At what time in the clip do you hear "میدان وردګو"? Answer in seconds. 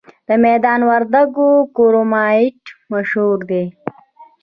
0.45-1.49